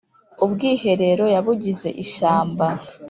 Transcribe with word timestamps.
Ubwiherero 0.45 1.25
yabugize 1.35 1.89
ishyamba 2.03 2.67